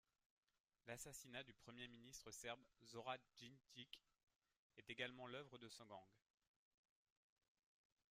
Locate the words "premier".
1.53-1.87